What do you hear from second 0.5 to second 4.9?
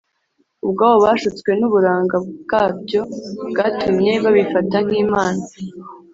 Ubwo bashutswe n’uburanga bwabyo bwatumye babifata